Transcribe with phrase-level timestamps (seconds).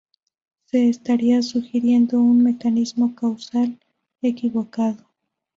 [0.65, 3.79] Se estaría sugiriendo un mecanismo causal
[4.23, 5.05] equivocado.